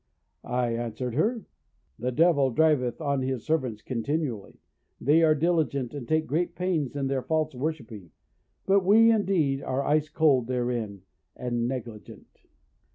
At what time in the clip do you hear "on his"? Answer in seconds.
3.01-3.45